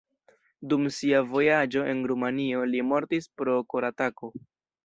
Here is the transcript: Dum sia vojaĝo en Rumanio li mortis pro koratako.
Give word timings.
Dum 0.71 0.87
sia 0.95 1.19
vojaĝo 1.33 1.83
en 1.93 2.01
Rumanio 2.13 2.65
li 2.73 2.81
mortis 2.95 3.31
pro 3.43 3.59
koratako. 3.75 4.33